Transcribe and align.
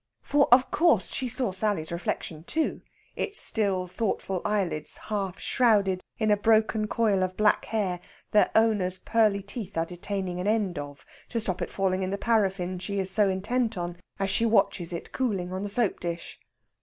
For, 0.23 0.51
of 0.51 0.71
course, 0.71 1.09
she 1.13 1.29
saw 1.29 1.51
Sally's 1.51 1.91
reflection, 1.91 2.43
too, 2.45 2.81
its 3.15 3.39
still 3.39 3.85
thoughtful 3.85 4.41
eyelids 4.43 4.97
half 4.97 5.39
shrouded 5.39 6.01
in 6.17 6.31
a 6.31 6.37
broken 6.37 6.87
coil 6.87 7.21
of 7.21 7.37
black 7.37 7.65
hair 7.65 7.99
their 8.31 8.49
owner's 8.55 8.97
pearly 8.97 9.43
teeth 9.43 9.77
are 9.77 9.85
detaining 9.85 10.39
an 10.39 10.47
end 10.47 10.79
of, 10.79 11.05
to 11.29 11.39
stop 11.39 11.61
it 11.61 11.69
falling 11.69 12.01
in 12.01 12.09
the 12.09 12.17
paraffin 12.17 12.79
she 12.79 12.97
is 12.97 13.11
so 13.11 13.29
intent 13.29 13.77
on, 13.77 13.95
as 14.17 14.31
she 14.31 14.43
watches 14.43 14.91
it 14.91 15.11
cooling 15.11 15.53
on 15.53 15.61
the 15.61 15.69
soap 15.69 15.99
dish. 15.99 16.39